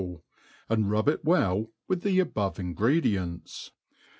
[0.01, 0.21] Uf ^lepicUe,
[0.67, 3.69] and rub it wdl with the above ingredients.